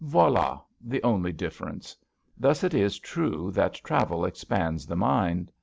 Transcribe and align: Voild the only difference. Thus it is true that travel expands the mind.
Voild 0.03 0.61
the 0.83 1.03
only 1.03 1.31
difference. 1.31 1.95
Thus 2.35 2.63
it 2.63 2.73
is 2.73 2.97
true 2.97 3.51
that 3.51 3.75
travel 3.83 4.25
expands 4.25 4.87
the 4.87 4.95
mind. 4.95 5.51